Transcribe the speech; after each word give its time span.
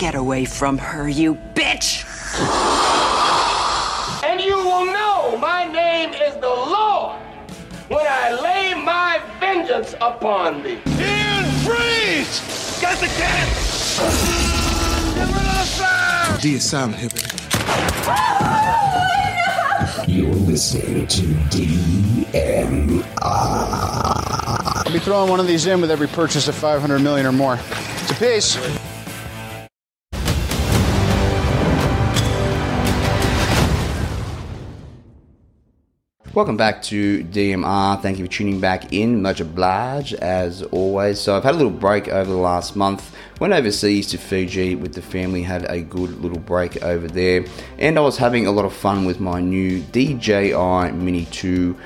Get 0.00 0.14
away 0.14 0.46
from 0.46 0.78
her, 0.78 1.06
you 1.06 1.34
bitch! 1.52 2.06
And 4.24 4.40
you 4.40 4.56
will 4.56 4.86
know 4.86 5.36
my 5.36 5.66
name 5.70 6.14
is 6.14 6.36
the 6.36 6.48
Lord 6.48 7.20
when 7.88 8.06
I 8.08 8.40
lay 8.40 8.72
my 8.82 9.20
vengeance 9.38 9.94
upon 10.00 10.62
thee. 10.62 10.78
Ian, 10.86 11.44
freeze! 11.66 12.40
Get 12.80 12.98
the 12.98 13.08
cat! 13.08 13.46
Get 15.16 15.26
rid 15.26 15.36
of 15.36 15.42
the 15.44 15.64
sound! 15.64 16.40
D 16.40 16.54
is 16.54 16.64
silent 16.64 16.96
here. 16.96 17.10
You're 20.08 20.32
listening 20.32 21.06
to 21.08 21.22
DMR. 21.50 23.04
I'll 24.86 24.92
be 24.94 24.98
throwing 24.98 25.28
one 25.28 25.40
of 25.40 25.46
these 25.46 25.66
in 25.66 25.82
with 25.82 25.90
every 25.90 26.08
purchase 26.08 26.48
of 26.48 26.54
500 26.54 27.00
million 27.00 27.26
or 27.26 27.32
more. 27.32 27.58
It's 27.60 28.12
a 28.12 28.14
piece. 28.14 28.89
Welcome 36.40 36.56
back 36.56 36.80
to 36.84 37.22
DMR. 37.24 38.00
Thank 38.00 38.18
you 38.18 38.24
for 38.24 38.30
tuning 38.30 38.60
back 38.60 38.94
in. 38.94 39.20
Much 39.20 39.40
obliged, 39.40 40.14
as 40.14 40.62
always. 40.62 41.20
So, 41.20 41.36
I've 41.36 41.42
had 41.42 41.54
a 41.54 41.58
little 41.58 41.70
break 41.70 42.08
over 42.08 42.30
the 42.30 42.38
last 42.38 42.74
month. 42.74 43.14
Went 43.40 43.52
overseas 43.52 44.06
to 44.06 44.16
Fiji 44.16 44.74
with 44.74 44.94
the 44.94 45.02
family, 45.02 45.42
had 45.42 45.66
a 45.70 45.82
good 45.82 46.22
little 46.22 46.38
break 46.38 46.82
over 46.82 47.06
there. 47.08 47.44
And 47.78 47.98
I 47.98 48.00
was 48.00 48.16
having 48.16 48.46
a 48.46 48.52
lot 48.52 48.64
of 48.64 48.72
fun 48.72 49.04
with 49.04 49.20
my 49.20 49.38
new 49.38 49.80
DJI 49.92 50.92
Mini 50.92 51.26
2 51.26 51.76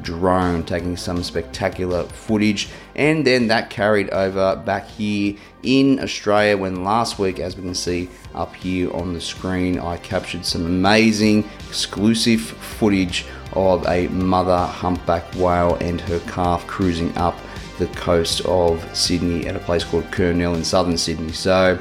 drone, 0.00 0.64
taking 0.64 0.96
some 0.96 1.24
spectacular 1.24 2.04
footage. 2.04 2.68
And 2.94 3.26
then 3.26 3.48
that 3.48 3.70
carried 3.70 4.10
over 4.10 4.54
back 4.56 4.86
here 4.86 5.36
in 5.64 5.98
Australia 5.98 6.56
when 6.56 6.84
last 6.84 7.18
week, 7.18 7.40
as 7.40 7.56
we 7.56 7.62
can 7.62 7.74
see 7.74 8.08
up 8.34 8.54
here 8.54 8.92
on 8.94 9.12
the 9.12 9.20
screen, 9.20 9.78
I 9.78 9.96
captured 9.96 10.46
some 10.46 10.66
amazing 10.66 11.48
exclusive 11.68 12.40
footage 12.40 13.26
of 13.54 13.86
a 13.86 14.08
mother 14.08 14.66
humpback 14.66 15.24
whale 15.34 15.76
and 15.76 16.00
her 16.02 16.20
calf 16.20 16.66
cruising 16.66 17.16
up 17.16 17.38
the 17.78 17.86
coast 17.88 18.40
of 18.44 18.84
Sydney 18.96 19.46
at 19.46 19.56
a 19.56 19.58
place 19.58 19.84
called 19.84 20.10
Kurnell 20.10 20.54
in 20.54 20.64
southern 20.64 20.96
Sydney. 20.96 21.32
So, 21.32 21.78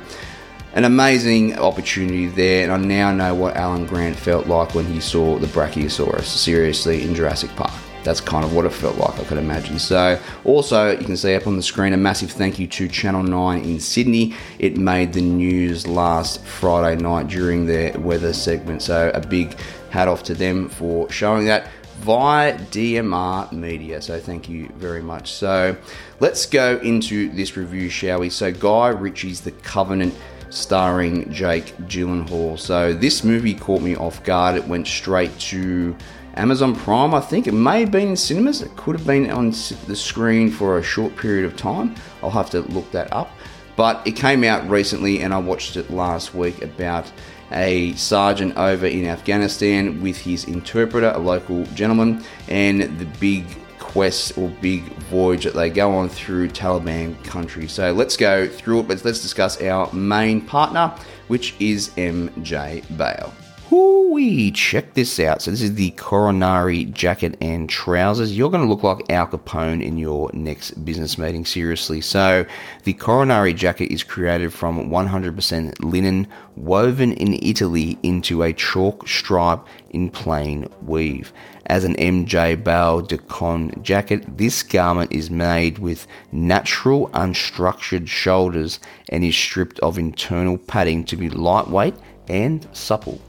an 0.73 0.85
amazing 0.85 1.59
opportunity 1.59 2.27
there, 2.27 2.63
and 2.63 2.71
I 2.71 2.77
now 2.77 3.11
know 3.11 3.35
what 3.35 3.55
Alan 3.55 3.85
Grant 3.85 4.15
felt 4.15 4.47
like 4.47 4.73
when 4.73 4.85
he 4.85 4.99
saw 4.99 5.37
the 5.37 5.47
Brachiosaurus, 5.47 6.23
seriously, 6.23 7.03
in 7.03 7.13
Jurassic 7.13 7.51
Park. 7.55 7.73
That's 8.03 8.21
kind 8.21 8.43
of 8.43 8.53
what 8.53 8.65
it 8.65 8.71
felt 8.71 8.97
like, 8.97 9.19
I 9.19 9.23
could 9.23 9.37
imagine. 9.37 9.79
So, 9.79 10.19
also, 10.43 10.91
you 10.91 11.05
can 11.05 11.17
see 11.17 11.35
up 11.35 11.47
on 11.47 11.55
the 11.55 11.63
screen 11.63 11.93
a 11.93 11.97
massive 11.97 12.31
thank 12.31 12.59
you 12.59 12.67
to 12.67 12.87
Channel 12.87 13.23
9 13.23 13.63
in 13.63 13.79
Sydney. 13.79 14.33
It 14.59 14.77
made 14.77 15.13
the 15.13 15.21
news 15.21 15.87
last 15.87 16.43
Friday 16.43 17.01
night 17.01 17.27
during 17.27 17.65
their 17.65 17.97
weather 17.99 18.33
segment. 18.33 18.81
So, 18.81 19.11
a 19.13 19.21
big 19.21 19.57
hat 19.89 20.07
off 20.07 20.23
to 20.23 20.33
them 20.33 20.69
for 20.69 21.09
showing 21.11 21.45
that 21.45 21.69
via 21.99 22.57
DMR 22.57 23.51
Media. 23.51 24.01
So 24.01 24.19
thank 24.19 24.49
you 24.49 24.67
very 24.75 25.01
much. 25.01 25.31
So 25.31 25.77
let's 26.19 26.45
go 26.45 26.77
into 26.83 27.29
this 27.29 27.55
review, 27.55 27.89
shall 27.89 28.19
we? 28.19 28.29
So 28.29 28.51
Guy 28.51 28.89
Ritchie's 28.89 29.41
The 29.41 29.51
Covenant 29.51 30.13
starring 30.49 31.31
Jake 31.31 31.75
Gyllenhaal. 31.87 32.59
So 32.59 32.93
this 32.93 33.23
movie 33.23 33.53
caught 33.53 33.81
me 33.81 33.95
off 33.95 34.23
guard. 34.23 34.55
It 34.55 34.67
went 34.67 34.87
straight 34.87 35.37
to 35.39 35.95
Amazon 36.35 36.75
Prime, 36.75 37.13
I 37.13 37.19
think. 37.19 37.47
It 37.47 37.53
may 37.53 37.81
have 37.81 37.91
been 37.91 38.09
in 38.09 38.15
cinemas. 38.15 38.61
It 38.61 38.75
could 38.75 38.95
have 38.97 39.05
been 39.05 39.29
on 39.29 39.51
the 39.51 39.95
screen 39.95 40.49
for 40.49 40.77
a 40.77 40.83
short 40.83 41.15
period 41.15 41.45
of 41.45 41.55
time. 41.55 41.95
I'll 42.21 42.31
have 42.31 42.49
to 42.51 42.61
look 42.61 42.89
that 42.91 43.11
up. 43.13 43.31
But 43.75 44.05
it 44.05 44.11
came 44.11 44.43
out 44.43 44.67
recently 44.69 45.21
and 45.21 45.33
I 45.33 45.39
watched 45.39 45.77
it 45.77 45.89
last 45.89 46.35
week 46.35 46.61
about 46.61 47.11
a 47.51 47.93
sergeant 47.93 48.55
over 48.57 48.85
in 48.85 49.05
Afghanistan 49.05 50.01
with 50.01 50.17
his 50.17 50.45
interpreter, 50.45 51.11
a 51.13 51.19
local 51.19 51.65
gentleman, 51.67 52.23
and 52.47 52.81
the 52.99 53.05
big 53.19 53.45
quest 53.79 54.37
or 54.37 54.49
big 54.61 54.83
voyage 55.03 55.43
that 55.43 55.53
they 55.53 55.69
go 55.69 55.91
on 55.93 56.09
through 56.09 56.49
Taliban 56.49 57.21
country. 57.23 57.67
So 57.67 57.91
let's 57.91 58.17
go 58.17 58.47
through 58.47 58.81
it, 58.81 58.87
but 58.87 59.05
let's 59.05 59.21
discuss 59.21 59.61
our 59.61 59.91
main 59.93 60.41
partner, 60.41 60.95
which 61.27 61.55
is 61.59 61.89
MJ 61.89 62.81
Bale. 62.97 63.33
Whoo-wee, 63.73 64.51
check 64.51 64.93
this 64.93 65.19
out. 65.19 65.41
So 65.41 65.49
this 65.49 65.63
is 65.63 65.73
the 65.73 65.89
coronary 65.91 66.85
jacket 66.85 67.35
and 67.41 67.67
trousers. 67.67 68.37
You're 68.37 68.51
going 68.51 68.61
to 68.61 68.69
look 68.69 68.83
like 68.83 69.11
Al 69.11 69.25
Capone 69.25 69.81
in 69.81 69.97
your 69.97 70.29
next 70.31 70.85
business 70.85 71.17
meeting, 71.17 71.43
seriously. 71.43 71.99
So 71.99 72.45
the 72.83 72.93
coronary 72.93 73.51
jacket 73.51 73.91
is 73.91 74.03
created 74.03 74.53
from 74.53 74.91
100% 74.91 75.83
linen 75.83 76.27
woven 76.55 77.13
in 77.13 77.39
Italy 77.41 77.97
into 78.03 78.43
a 78.43 78.53
chalk 78.53 79.07
stripe 79.07 79.65
in 79.89 80.11
plain 80.11 80.69
weave. 80.83 81.33
As 81.65 81.83
an 81.83 81.95
MJ 81.95 82.63
Bale 82.63 83.01
Decon 83.01 83.81
jacket, 83.81 84.37
this 84.37 84.61
garment 84.61 85.11
is 85.11 85.31
made 85.31 85.79
with 85.79 86.05
natural 86.31 87.09
unstructured 87.15 88.07
shoulders 88.07 88.79
and 89.09 89.23
is 89.23 89.35
stripped 89.35 89.79
of 89.79 89.97
internal 89.97 90.59
padding 90.59 91.03
to 91.05 91.15
be 91.15 91.31
lightweight 91.31 91.95
and 92.27 92.67
supple. 92.71 93.19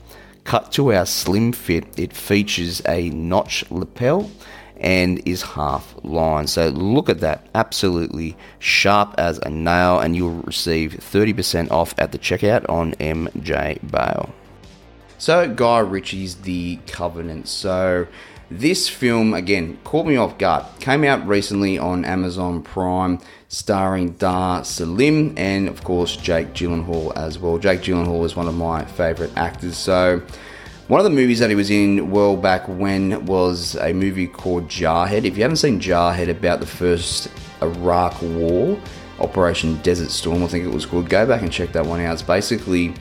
Cut 0.44 0.70
to 0.72 0.92
our 0.92 1.06
slim 1.06 1.52
fit, 1.52 1.86
it 1.98 2.12
features 2.12 2.82
a 2.86 3.08
notch 3.10 3.64
lapel 3.70 4.30
and 4.76 5.26
is 5.26 5.42
half 5.42 5.94
line. 6.02 6.46
So 6.46 6.68
look 6.68 7.08
at 7.08 7.20
that, 7.20 7.46
absolutely 7.54 8.36
sharp 8.58 9.14
as 9.16 9.38
a 9.38 9.48
nail, 9.48 10.00
and 10.00 10.14
you'll 10.14 10.42
receive 10.42 10.92
30% 10.92 11.70
off 11.70 11.94
at 11.96 12.12
the 12.12 12.18
checkout 12.18 12.68
on 12.68 12.92
MJ 12.94 13.78
Bale. 13.90 14.34
So 15.16 15.48
Guy 15.48 15.78
Ritchie's 15.78 16.34
The 16.36 16.78
Covenant. 16.86 17.48
So 17.48 18.06
this 18.50 18.88
film 18.88 19.34
again 19.34 19.78
caught 19.84 20.06
me 20.06 20.16
off 20.16 20.38
guard. 20.38 20.64
Came 20.80 21.04
out 21.04 21.26
recently 21.26 21.78
on 21.78 22.04
Amazon 22.04 22.62
Prime, 22.62 23.18
starring 23.48 24.12
Dar 24.12 24.64
Salim 24.64 25.34
and 25.36 25.68
of 25.68 25.82
course 25.84 26.16
Jake 26.16 26.52
Gyllenhaal 26.52 27.16
as 27.16 27.38
well. 27.38 27.58
Jake 27.58 27.80
Gyllenhaal 27.80 28.24
is 28.24 28.36
one 28.36 28.48
of 28.48 28.54
my 28.54 28.84
favorite 28.84 29.32
actors. 29.36 29.76
So 29.76 30.22
one 30.88 31.00
of 31.00 31.04
the 31.04 31.10
movies 31.10 31.38
that 31.38 31.48
he 31.48 31.56
was 31.56 31.70
in 31.70 32.10
well 32.10 32.36
back 32.36 32.68
when 32.68 33.24
was 33.24 33.74
a 33.76 33.92
movie 33.94 34.26
called 34.26 34.68
Jarhead. 34.68 35.24
If 35.24 35.36
you 35.36 35.42
haven't 35.42 35.56
seen 35.56 35.80
Jarhead 35.80 36.28
about 36.28 36.60
the 36.60 36.66
first 36.66 37.28
Iraq 37.62 38.20
War, 38.20 38.78
Operation 39.18 39.76
Desert 39.82 40.10
Storm, 40.10 40.42
I 40.42 40.48
think 40.48 40.66
it 40.66 40.72
was 40.74 40.84
called, 40.84 41.08
go 41.08 41.26
back 41.26 41.40
and 41.40 41.50
check 41.50 41.72
that 41.72 41.86
one 41.86 42.00
out. 42.00 42.12
It's 42.12 42.22
basically 42.22 42.92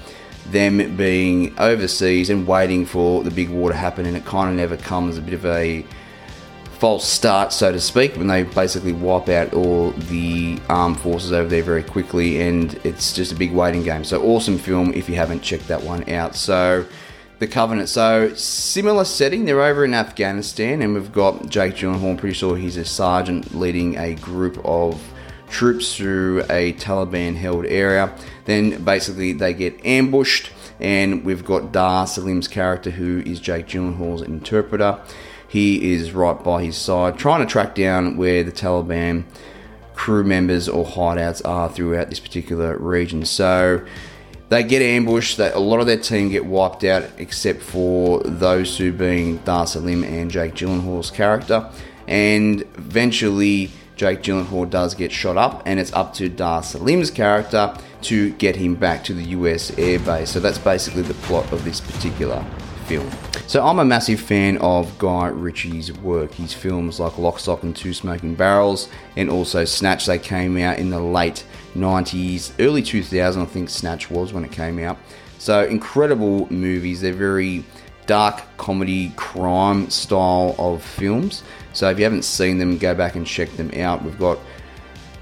them 0.52 0.96
being 0.96 1.58
overseas 1.60 2.30
and 2.30 2.46
waiting 2.48 2.86
for 2.86 3.24
the 3.24 3.32
big 3.32 3.50
war 3.50 3.70
to 3.70 3.76
happen, 3.76 4.06
and 4.06 4.16
it 4.16 4.26
kind 4.26 4.50
of 4.50 4.56
never 4.56 4.78
comes. 4.78 5.18
A 5.18 5.22
bit 5.22 5.34
of 5.34 5.46
a 5.46 5.86
false 6.80 7.08
start, 7.08 7.54
so 7.54 7.72
to 7.72 7.80
speak, 7.80 8.16
when 8.18 8.28
they 8.28 8.44
basically 8.44 8.92
wipe 8.92 9.30
out 9.30 9.54
all 9.54 9.92
the 9.92 10.60
armed 10.68 11.00
forces 11.00 11.32
over 11.32 11.48
there 11.48 11.64
very 11.64 11.84
quickly, 11.84 12.42
and 12.42 12.74
it's 12.84 13.14
just 13.14 13.32
a 13.32 13.36
big 13.36 13.54
waiting 13.54 13.84
game. 13.84 14.04
So, 14.04 14.22
awesome 14.22 14.58
film 14.58 14.94
if 14.94 15.08
you 15.08 15.16
haven't 15.16 15.42
checked 15.42 15.68
that 15.70 15.82
one 15.82 16.10
out. 16.10 16.36
So, 16.36 16.86
The 17.40 17.48
Covenant. 17.48 17.88
So, 17.88 18.34
similar 18.34 19.06
setting, 19.06 19.46
they're 19.46 19.62
over 19.62 19.86
in 19.86 19.94
Afghanistan, 19.94 20.82
and 20.82 20.94
we've 20.94 21.14
got 21.14 21.48
Jake 21.48 21.76
Gyllenhaal. 21.76 22.12
I'm 22.12 22.18
pretty 22.18 22.36
sure 22.36 22.58
he's 22.58 22.76
a 22.76 22.84
sergeant 22.84 23.56
leading 23.56 23.98
a 23.98 24.16
group 24.16 24.60
of 24.66 25.02
troops 25.54 25.96
through 25.96 26.42
a 26.50 26.74
Taliban 26.74 27.36
held 27.36 27.66
area. 27.68 28.14
Then 28.46 28.84
basically 28.84 29.32
they 29.32 29.54
get 29.54 29.86
ambushed, 29.86 30.52
and 30.80 31.24
we've 31.24 31.46
got 31.46 31.72
Dar 31.72 32.08
Salim's 32.08 32.48
character, 32.48 32.90
who 32.90 33.22
is 33.26 33.40
Jake 33.40 33.68
Gyllenhaal's 33.68 34.24
interpreter. 34.24 35.00
He 35.48 35.94
is 35.94 36.12
right 36.12 36.44
by 36.44 36.64
his 36.64 36.76
side, 36.76 37.18
trying 37.18 37.46
to 37.46 37.50
track 37.50 37.76
down 37.76 38.18
where 38.18 38.44
the 38.44 38.52
Taliban 38.52 39.24
crew 39.94 40.24
members 40.24 40.68
or 40.68 40.84
hideouts 40.84 41.48
are 41.48 41.70
throughout 41.70 42.10
this 42.10 42.20
particular 42.20 42.76
region. 42.78 43.24
So 43.24 43.86
they 44.50 44.64
get 44.64 44.82
ambushed. 44.82 45.38
That 45.38 45.54
a 45.54 45.60
lot 45.60 45.80
of 45.80 45.86
their 45.86 46.00
team 46.00 46.30
get 46.30 46.48
wiped 46.48 46.84
out, 46.84 47.04
except 47.20 47.62
for 47.62 48.22
those 48.24 48.76
two 48.76 48.92
being 48.92 49.38
Dar 49.38 49.68
Salim 49.68 50.04
and 50.04 50.32
Jake 50.32 50.56
Gyllenhaal's 50.56 51.12
character. 51.12 51.70
And 52.08 52.62
eventually, 52.76 53.70
Jake 53.96 54.22
Gyllenhaal 54.22 54.70
does 54.70 54.96
get 54.96 55.12
shot 55.12 55.38
up, 55.38 55.64
and 55.66 55.80
it's 55.80 55.94
up 55.94 56.14
to 56.16 56.30
Dar 56.30 56.64
Salim's 56.64 57.12
character 57.12 57.76
to 58.04 58.32
get 58.34 58.56
him 58.56 58.76
back 58.76 59.04
to 59.06 59.14
the 59.14 59.24
US 59.30 59.72
airbase. 59.72 60.28
So 60.28 60.40
that's 60.40 60.58
basically 60.58 61.04
the 61.04 61.14
plot 61.14 61.52
of 61.52 61.64
this 61.64 61.80
particular 61.80 62.46
film. 62.86 63.10
So 63.48 63.66
I'm 63.66 63.80
a 63.80 63.86
massive 63.86 64.20
fan 64.20 64.58
of 64.58 64.98
Guy 64.98 65.28
Ritchie's 65.28 65.92
work. 66.00 66.34
His 66.34 66.54
films 66.54 67.00
like 67.00 67.18
Lock, 67.18 67.40
Stock 67.40 67.64
and 67.64 67.76
Two 67.76 67.94
Smoking 67.94 68.36
Barrels 68.36 68.90
and 69.16 69.30
also 69.30 69.66
Snatch, 69.66 70.06
they 70.06 70.20
came 70.20 70.58
out 70.58 70.80
in 70.80 70.90
the 70.90 71.00
late 71.00 71.46
90s, 71.76 72.52
early 72.60 72.82
2000s, 72.82 73.42
I 73.42 73.46
think 73.46 73.70
Snatch 73.70 74.10
was 74.10 74.34
when 74.34 74.44
it 74.44 74.52
came 74.52 74.80
out. 74.80 74.98
So 75.40 75.66
incredible 75.66 76.52
movies. 76.52 77.02
They're 77.02 77.14
very 77.14 77.66
dark 78.06 78.42
comedy 78.58 79.12
crime 79.16 79.90
style 79.90 80.56
of 80.58 80.84
films. 80.84 81.44
So 81.74 81.90
if 81.90 81.98
you 81.98 82.04
haven't 82.04 82.24
seen 82.24 82.58
them, 82.58 82.78
go 82.78 82.94
back 82.94 83.16
and 83.16 83.26
check 83.26 83.50
them 83.52 83.72
out. 83.80 84.04
We've 84.04 84.20
got 84.20 84.40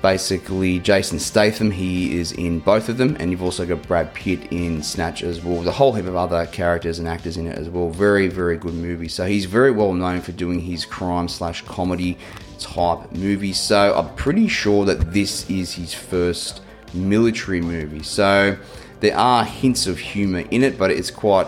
basically 0.01 0.79
Jason 0.79 1.19
Statham. 1.19 1.71
He 1.71 2.17
is 2.19 2.31
in 2.31 2.59
both 2.59 2.89
of 2.89 2.97
them, 2.97 3.15
and 3.19 3.31
you've 3.31 3.43
also 3.43 3.65
got 3.65 3.87
Brad 3.87 4.13
Pitt 4.13 4.51
in 4.51 4.81
Snatch 4.81 5.23
as 5.23 5.43
well. 5.43 5.55
There's 5.55 5.67
a 5.67 5.71
whole 5.71 5.93
heap 5.93 6.05
of 6.05 6.15
other 6.15 6.45
characters 6.47 6.99
and 6.99 7.07
actors 7.07 7.37
in 7.37 7.47
it 7.47 7.57
as 7.57 7.69
well. 7.69 7.89
Very, 7.89 8.27
very 8.27 8.57
good 8.57 8.73
movie. 8.73 9.07
So 9.07 9.25
he's 9.25 9.45
very 9.45 9.71
well 9.71 9.93
known 9.93 10.21
for 10.21 10.31
doing 10.31 10.59
his 10.59 10.85
crime 10.85 11.27
slash 11.27 11.61
comedy 11.63 12.17
type 12.59 13.11
movies. 13.11 13.59
So 13.59 13.95
I'm 13.95 14.13
pretty 14.15 14.47
sure 14.47 14.85
that 14.85 15.13
this 15.13 15.49
is 15.49 15.73
his 15.73 15.93
first 15.93 16.61
military 16.93 17.61
movie. 17.61 18.03
So 18.03 18.57
there 18.99 19.15
are 19.15 19.43
hints 19.43 19.87
of 19.87 19.99
humor 19.99 20.43
in 20.51 20.63
it, 20.63 20.77
but 20.77 20.91
it's 20.91 21.11
quite 21.11 21.47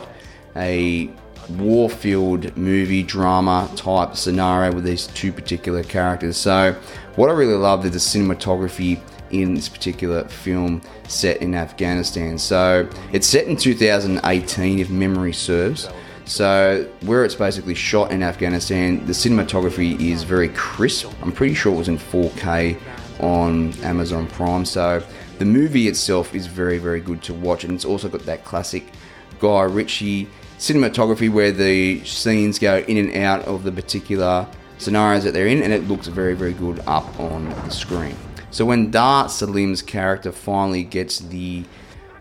a 0.55 1.09
war-filled 1.49 2.55
movie 2.57 3.03
drama 3.03 3.69
type 3.75 4.15
scenario 4.15 4.73
with 4.73 4.83
these 4.83 5.07
two 5.07 5.31
particular 5.31 5.83
characters. 5.83 6.37
So 6.37 6.75
what 7.15 7.29
I 7.29 7.33
really 7.33 7.55
love 7.55 7.85
is 7.85 7.91
the 7.91 7.97
cinematography 7.97 8.99
in 9.31 9.55
this 9.55 9.67
particular 9.67 10.27
film 10.27 10.81
set 11.07 11.41
in 11.41 11.55
Afghanistan. 11.55 12.37
So 12.37 12.87
it's 13.11 13.27
set 13.27 13.47
in 13.47 13.57
2018 13.57 14.79
if 14.79 14.89
memory 14.89 15.33
serves. 15.33 15.89
So 16.25 16.89
where 17.01 17.25
it's 17.25 17.35
basically 17.35 17.75
shot 17.75 18.11
in 18.11 18.23
Afghanistan, 18.23 19.05
the 19.05 19.11
cinematography 19.11 19.99
is 19.99 20.23
very 20.23 20.49
crisp. 20.49 21.11
I'm 21.21 21.31
pretty 21.31 21.53
sure 21.53 21.73
it 21.73 21.77
was 21.77 21.89
in 21.89 21.97
4K 21.97 22.79
on 23.19 23.73
Amazon 23.83 24.27
Prime. 24.27 24.65
So 24.65 25.03
the 25.39 25.45
movie 25.45 25.87
itself 25.87 26.33
is 26.33 26.47
very, 26.47 26.77
very 26.77 27.01
good 27.01 27.21
to 27.23 27.33
watch, 27.33 27.63
and 27.63 27.73
it's 27.73 27.85
also 27.85 28.07
got 28.07 28.21
that 28.21 28.45
classic 28.45 28.85
Guy 29.39 29.63
Ritchie 29.63 30.29
cinematography 30.63 31.29
where 31.29 31.51
the 31.51 32.01
scenes 32.05 32.57
go 32.57 32.77
in 32.87 32.95
and 32.95 33.13
out 33.17 33.41
of 33.41 33.63
the 33.63 33.71
particular 33.71 34.47
scenarios 34.77 35.25
that 35.25 35.33
they're 35.33 35.47
in, 35.47 35.61
and 35.61 35.73
it 35.73 35.89
looks 35.89 36.07
very, 36.07 36.35
very 36.35 36.53
good 36.53 36.79
up 36.87 37.19
on 37.19 37.49
the 37.49 37.69
screen. 37.69 38.15
So 38.49 38.63
when 38.63 38.89
Dar 38.89 39.27
Salim's 39.27 39.81
character 39.81 40.31
finally 40.31 40.85
gets 40.85 41.19
the 41.19 41.65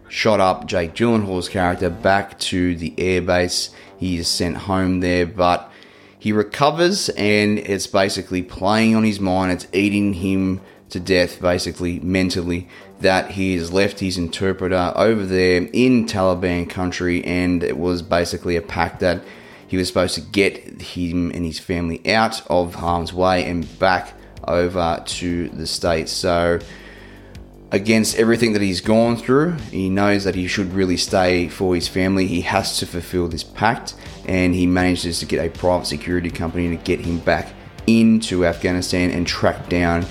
shot 0.08 0.40
up 0.40 0.66
Jake 0.66 0.92
Gyllenhaal's 0.92 1.48
character 1.48 1.88
back 1.88 2.36
to 2.40 2.74
the 2.74 2.90
airbase, 2.96 3.70
he 3.96 4.16
is 4.16 4.26
sent 4.26 4.56
home 4.56 4.98
there, 4.98 5.24
but 5.24 5.70
he 6.18 6.32
recovers 6.32 7.10
and 7.10 7.60
it's 7.60 7.86
basically 7.86 8.42
playing 8.42 8.96
on 8.96 9.04
his 9.04 9.20
mind. 9.20 9.52
It's 9.52 9.68
eating 9.72 10.14
him 10.14 10.60
to 10.88 10.98
death, 10.98 11.40
basically 11.40 12.00
mentally, 12.00 12.68
that 13.02 13.32
he 13.32 13.56
has 13.56 13.72
left 13.72 14.00
his 14.00 14.16
interpreter 14.16 14.92
over 14.96 15.24
there 15.24 15.68
in 15.72 16.06
Taliban 16.06 16.68
country, 16.68 17.24
and 17.24 17.62
it 17.62 17.76
was 17.76 18.02
basically 18.02 18.56
a 18.56 18.62
pact 18.62 19.00
that 19.00 19.22
he 19.66 19.76
was 19.76 19.88
supposed 19.88 20.14
to 20.14 20.20
get 20.20 20.80
him 20.80 21.30
and 21.30 21.44
his 21.44 21.58
family 21.58 22.00
out 22.10 22.42
of 22.50 22.74
harm's 22.76 23.12
way 23.12 23.44
and 23.44 23.78
back 23.78 24.14
over 24.46 25.02
to 25.06 25.48
the 25.50 25.66
States. 25.66 26.12
So, 26.12 26.58
against 27.70 28.16
everything 28.16 28.52
that 28.52 28.62
he's 28.62 28.80
gone 28.80 29.16
through, 29.16 29.52
he 29.70 29.88
knows 29.88 30.24
that 30.24 30.34
he 30.34 30.46
should 30.46 30.72
really 30.72 30.96
stay 30.96 31.48
for 31.48 31.74
his 31.74 31.88
family. 31.88 32.26
He 32.26 32.42
has 32.42 32.78
to 32.78 32.86
fulfill 32.86 33.28
this 33.28 33.44
pact, 33.44 33.94
and 34.26 34.54
he 34.54 34.66
manages 34.66 35.20
to 35.20 35.26
get 35.26 35.44
a 35.44 35.50
private 35.50 35.86
security 35.86 36.30
company 36.30 36.76
to 36.76 36.82
get 36.82 37.00
him 37.00 37.18
back 37.18 37.52
into 37.86 38.46
Afghanistan 38.46 39.10
and 39.10 39.26
track 39.26 39.68
down 39.68 40.04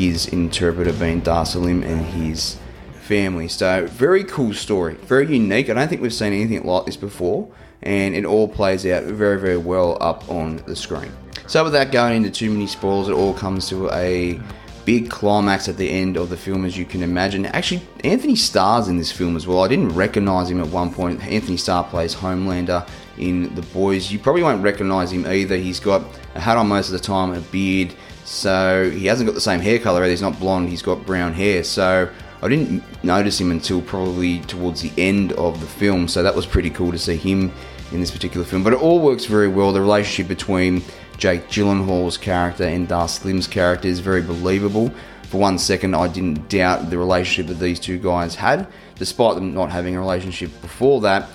his 0.00 0.26
interpreter 0.28 0.94
being 0.94 1.20
Dar 1.20 1.44
Salim 1.44 1.82
and 1.82 2.00
his 2.00 2.56
family. 3.02 3.48
So, 3.48 3.86
very 3.86 4.24
cool 4.24 4.54
story, 4.54 4.94
very 4.94 5.26
unique. 5.30 5.68
I 5.68 5.74
don't 5.74 5.88
think 5.88 6.00
we've 6.00 6.14
seen 6.14 6.32
anything 6.32 6.64
like 6.64 6.86
this 6.86 6.96
before, 6.96 7.48
and 7.82 8.14
it 8.14 8.24
all 8.24 8.48
plays 8.48 8.86
out 8.86 9.04
very, 9.04 9.38
very 9.38 9.58
well 9.58 9.98
up 10.00 10.28
on 10.30 10.56
the 10.66 10.74
screen. 10.74 11.12
So, 11.46 11.62
without 11.64 11.92
going 11.92 12.16
into 12.16 12.30
too 12.30 12.50
many 12.50 12.66
spoilers, 12.66 13.08
it 13.08 13.12
all 13.12 13.34
comes 13.34 13.68
to 13.68 13.90
a 13.90 14.40
big 14.86 15.10
climax 15.10 15.68
at 15.68 15.76
the 15.76 15.90
end 15.90 16.16
of 16.16 16.30
the 16.30 16.36
film, 16.36 16.64
as 16.64 16.78
you 16.78 16.86
can 16.86 17.02
imagine. 17.02 17.44
Actually, 17.46 17.82
Anthony 18.02 18.36
Starr's 18.36 18.88
in 18.88 18.96
this 18.96 19.12
film 19.12 19.36
as 19.36 19.46
well. 19.46 19.62
I 19.62 19.68
didn't 19.68 19.90
recognize 19.90 20.50
him 20.50 20.60
at 20.60 20.68
one 20.68 20.92
point. 20.92 21.22
Anthony 21.24 21.58
Starr 21.58 21.84
plays 21.84 22.14
Homelander 22.14 22.88
in 23.18 23.54
The 23.54 23.62
Boys. 23.62 24.10
You 24.10 24.18
probably 24.18 24.42
won't 24.42 24.62
recognize 24.62 25.12
him 25.12 25.26
either. 25.26 25.56
He's 25.56 25.78
got 25.78 26.02
a 26.34 26.40
hat 26.40 26.56
on 26.56 26.68
most 26.68 26.86
of 26.86 26.92
the 26.92 27.00
time, 27.00 27.34
a 27.34 27.40
beard. 27.40 27.94
So 28.30 28.88
he 28.88 29.06
hasn't 29.06 29.26
got 29.26 29.34
the 29.34 29.40
same 29.40 29.58
hair 29.58 29.80
color. 29.80 30.04
He's 30.04 30.22
not 30.22 30.38
blonde. 30.38 30.68
He's 30.68 30.82
got 30.82 31.04
brown 31.04 31.32
hair. 31.32 31.64
So 31.64 32.08
I 32.40 32.48
didn't 32.48 32.84
notice 33.02 33.40
him 33.40 33.50
until 33.50 33.82
probably 33.82 34.38
towards 34.42 34.82
the 34.82 34.92
end 34.96 35.32
of 35.32 35.60
the 35.60 35.66
film. 35.66 36.06
So 36.06 36.22
that 36.22 36.36
was 36.36 36.46
pretty 36.46 36.70
cool 36.70 36.92
to 36.92 36.98
see 36.98 37.16
him 37.16 37.50
in 37.90 37.98
this 37.98 38.12
particular 38.12 38.46
film. 38.46 38.62
But 38.62 38.72
it 38.72 38.80
all 38.80 39.00
works 39.00 39.24
very 39.24 39.48
well. 39.48 39.72
The 39.72 39.80
relationship 39.80 40.28
between 40.28 40.80
Jake 41.18 41.48
Gyllenhaal's 41.48 42.16
character 42.16 42.62
and 42.62 42.86
Dar 42.86 43.08
Salim's 43.08 43.48
character 43.48 43.88
is 43.88 43.98
very 43.98 44.22
believable. 44.22 44.92
For 45.24 45.40
one 45.40 45.58
second, 45.58 45.96
I 45.96 46.06
didn't 46.06 46.48
doubt 46.48 46.88
the 46.88 46.98
relationship 46.98 47.48
that 47.48 47.58
these 47.62 47.80
two 47.80 47.98
guys 47.98 48.36
had, 48.36 48.68
despite 48.94 49.34
them 49.34 49.54
not 49.54 49.70
having 49.70 49.96
a 49.96 50.00
relationship 50.00 50.52
before 50.62 51.00
that. 51.00 51.28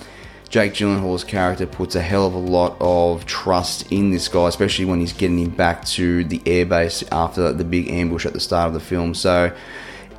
Jake 0.48 0.74
Gyllenhaal's 0.74 1.24
character 1.24 1.66
puts 1.66 1.96
a 1.96 2.00
hell 2.00 2.26
of 2.26 2.34
a 2.34 2.38
lot 2.38 2.76
of 2.80 3.26
trust 3.26 3.90
in 3.90 4.10
this 4.10 4.28
guy, 4.28 4.48
especially 4.48 4.84
when 4.84 5.00
he's 5.00 5.12
getting 5.12 5.38
him 5.38 5.50
back 5.50 5.84
to 5.86 6.24
the 6.24 6.38
airbase 6.40 7.06
after 7.10 7.52
the 7.52 7.64
big 7.64 7.90
ambush 7.90 8.24
at 8.24 8.32
the 8.32 8.40
start 8.40 8.68
of 8.68 8.74
the 8.74 8.80
film. 8.80 9.14
So, 9.14 9.54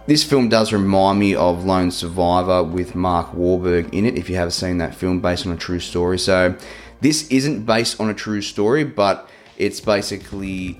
this 0.05 0.23
film 0.23 0.47
does 0.47 0.71
remind 0.71 1.19
me 1.19 1.35
of 1.35 1.65
Lone 1.65 1.91
Survivor 1.91 2.63
with 2.63 2.95
Mark 2.95 3.31
Wahlberg 3.33 3.93
in 3.93 4.05
it, 4.05 4.17
if 4.17 4.29
you 4.29 4.35
have 4.35 4.53
seen 4.53 4.77
that 4.77 4.95
film 4.95 5.19
based 5.19 5.45
on 5.45 5.53
a 5.53 5.57
true 5.57 5.79
story. 5.79 6.19
So, 6.19 6.55
this 6.99 7.27
isn't 7.29 7.65
based 7.65 7.99
on 7.99 8.09
a 8.09 8.13
true 8.13 8.41
story, 8.41 8.83
but 8.83 9.29
it's 9.57 9.79
basically 9.79 10.79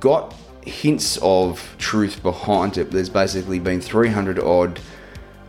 got 0.00 0.34
hints 0.62 1.18
of 1.22 1.74
truth 1.78 2.22
behind 2.22 2.78
it. 2.78 2.90
There's 2.90 3.08
basically 3.08 3.58
been 3.58 3.80
300 3.80 4.38
odd 4.38 4.80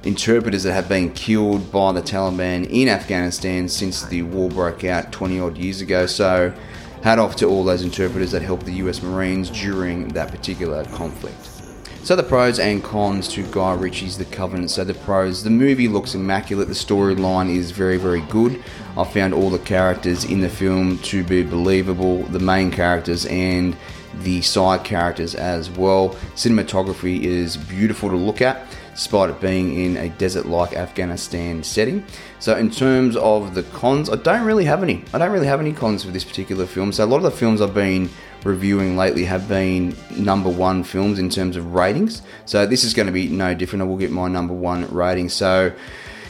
interpreters 0.04 0.64
that 0.64 0.74
have 0.74 0.88
been 0.88 1.12
killed 1.12 1.72
by 1.72 1.92
the 1.92 2.02
Taliban 2.02 2.70
in 2.70 2.88
Afghanistan 2.88 3.68
since 3.68 4.04
the 4.04 4.22
war 4.22 4.50
broke 4.50 4.84
out 4.84 5.12
20 5.12 5.40
odd 5.40 5.58
years 5.58 5.82
ago. 5.82 6.06
So, 6.06 6.54
hat 7.04 7.20
off 7.20 7.36
to 7.38 7.46
all 7.46 7.64
those 7.64 7.82
interpreters 7.82 8.32
that 8.32 8.42
helped 8.42 8.66
the 8.66 8.74
US 8.74 9.02
Marines 9.02 9.50
during 9.50 10.10
that 10.10 10.32
particular 10.32 10.86
conflict. 10.86 11.50
So, 12.04 12.16
the 12.16 12.24
pros 12.24 12.60
and 12.60 12.82
cons 12.82 13.28
to 13.30 13.44
Guy 13.52 13.74
Ritchie's 13.74 14.18
The 14.18 14.26
Covenant. 14.26 14.72
So, 14.72 14.86
the 14.86 14.94
pros 14.94 15.44
the 15.44 15.50
movie 15.50 15.90
looks 15.90 16.16
immaculate, 16.16 16.70
the 16.70 16.74
storyline 16.74 17.54
is 17.54 17.72
very, 17.72 17.98
very 17.98 18.22
good. 18.22 18.64
I 18.98 19.04
found 19.04 19.34
all 19.34 19.50
the 19.50 19.60
characters 19.60 20.24
in 20.24 20.40
the 20.40 20.50
film 20.50 21.00
to 21.00 21.24
be 21.26 21.44
believable, 21.44 22.24
the 22.24 22.40
main 22.40 22.72
characters 22.72 23.26
and 23.26 23.76
the 24.22 24.42
side 24.42 24.84
characters 24.86 25.36
as 25.36 25.70
well. 25.70 26.10
Cinematography 26.36 27.22
is 27.22 27.58
beautiful 27.58 28.10
to 28.10 28.16
look 28.16 28.42
at 28.42 28.69
despite 29.00 29.30
it 29.30 29.40
being 29.40 29.80
in 29.80 29.96
a 29.96 30.10
desert 30.10 30.46
like 30.46 30.74
Afghanistan 30.74 31.64
setting. 31.64 32.04
So, 32.40 32.58
in 32.58 32.70
terms 32.70 33.16
of 33.16 33.56
the 33.56 33.64
cons, 33.64 34.10
I 34.10 34.18
don't 34.18 34.46
really 34.46 34.66
have 34.66 34.84
any. 34.84 35.06
I 35.14 35.18
don't 35.18 35.32
really 35.32 35.48
have 35.48 35.62
any 35.62 35.72
cons 35.72 36.04
for 36.04 36.12
this 36.12 36.26
particular 36.26 36.66
film. 36.66 36.92
So, 36.92 37.06
a 37.06 37.08
lot 37.08 37.16
of 37.16 37.24
the 37.24 37.32
films 37.32 37.62
I've 37.62 37.74
been 37.74 38.10
reviewing 38.44 38.98
lately 38.98 39.24
have 39.24 39.48
been 39.48 39.96
number 40.18 40.50
one 40.50 40.84
films 40.84 41.18
in 41.18 41.30
terms 41.30 41.56
of 41.56 41.74
ratings. 41.74 42.24
So, 42.46 42.66
this 42.66 42.84
is 42.84 42.94
going 42.94 43.06
to 43.06 43.14
be 43.14 43.30
no 43.30 43.54
different. 43.54 43.84
I 43.84 43.86
will 43.86 43.96
get 43.96 44.12
my 44.12 44.28
number 44.28 44.54
one 44.54 44.86
rating. 44.94 45.30
So, 45.30 45.72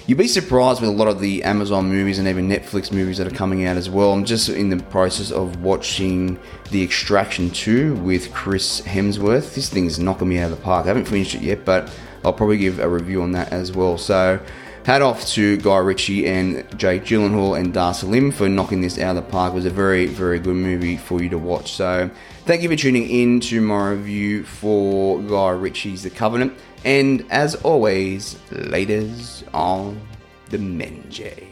You'd 0.05 0.17
be 0.17 0.27
surprised 0.27 0.81
with 0.81 0.89
a 0.89 0.93
lot 0.93 1.07
of 1.07 1.19
the 1.19 1.43
Amazon 1.43 1.87
movies 1.87 2.17
and 2.17 2.27
even 2.27 2.49
Netflix 2.49 2.91
movies 2.91 3.19
that 3.19 3.27
are 3.27 3.35
coming 3.35 3.65
out 3.67 3.77
as 3.77 3.91
well. 3.91 4.11
I'm 4.11 4.25
just 4.25 4.49
in 4.49 4.69
the 4.69 4.81
process 4.85 5.29
of 5.29 5.61
watching 5.61 6.39
The 6.71 6.81
Extraction 6.81 7.51
2 7.51 7.93
with 7.97 8.33
Chris 8.33 8.81
Hemsworth. 8.81 9.53
This 9.53 9.69
thing's 9.69 9.99
knocking 9.99 10.27
me 10.27 10.39
out 10.39 10.51
of 10.51 10.57
the 10.57 10.63
park. 10.63 10.85
I 10.85 10.87
haven't 10.87 11.05
finished 11.05 11.35
it 11.35 11.41
yet, 11.41 11.63
but 11.63 11.95
I'll 12.23 12.33
probably 12.33 12.57
give 12.57 12.79
a 12.79 12.89
review 12.89 13.21
on 13.21 13.31
that 13.33 13.51
as 13.51 13.71
well. 13.71 13.97
So, 13.97 14.39
hat 14.85 15.01
off 15.01 15.25
to 15.27 15.57
Guy 15.57 15.77
Ritchie 15.77 16.27
and 16.27 16.65
Jake 16.77 17.03
Gyllenhaal 17.03 17.59
and 17.59 17.73
Dar 17.73 17.93
Salim 17.93 18.31
for 18.31 18.49
knocking 18.49 18.81
this 18.81 18.97
out 18.97 19.15
of 19.17 19.23
the 19.23 19.31
park. 19.31 19.53
It 19.53 19.55
was 19.55 19.65
a 19.65 19.69
very, 19.69 20.05
very 20.05 20.39
good 20.39 20.55
movie 20.55 20.97
for 20.97 21.21
you 21.21 21.29
to 21.29 21.37
watch. 21.37 21.73
So, 21.73 22.09
thank 22.45 22.61
you 22.61 22.69
for 22.69 22.75
tuning 22.75 23.09
in 23.09 23.39
to 23.41 23.61
my 23.61 23.91
review 23.91 24.43
for 24.43 25.21
Guy 25.21 25.51
Ritchie's 25.51 26.03
The 26.03 26.09
Covenant. 26.09 26.53
And 26.85 27.25
as 27.29 27.55
always, 27.55 28.35
laters 28.51 29.43
on 29.53 30.01
the 30.49 30.57
Menjay. 30.57 31.47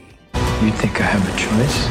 You 0.63 0.71
think 0.71 0.99
I 0.99 1.03
have 1.03 1.23
a 1.23 1.37
choice? 1.37 1.87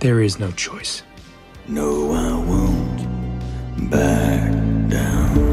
There 0.00 0.20
is 0.20 0.38
no 0.38 0.50
choice. 0.52 1.02
No, 1.68 2.12
I 2.12 2.32
won't 2.32 2.65
back 3.90 4.50
down. 4.88 5.46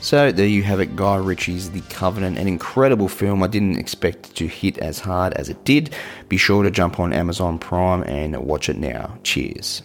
So 0.00 0.32
there 0.32 0.46
you 0.46 0.62
have 0.62 0.80
it, 0.80 0.96
Guy 0.96 1.16
Ritchie's 1.16 1.70
The 1.70 1.82
Covenant, 1.82 2.38
an 2.38 2.48
incredible 2.48 3.08
film. 3.08 3.42
I 3.42 3.46
didn't 3.46 3.78
expect 3.78 4.34
to 4.36 4.46
hit 4.46 4.78
as 4.78 4.98
hard 4.98 5.34
as 5.34 5.48
it 5.48 5.64
did. 5.64 5.94
Be 6.28 6.36
sure 6.36 6.62
to 6.62 6.70
jump 6.70 6.98
on 6.98 7.12
Amazon 7.12 7.58
Prime 7.58 8.02
and 8.04 8.36
watch 8.38 8.68
it 8.68 8.78
now. 8.78 9.18
Cheers. 9.22 9.82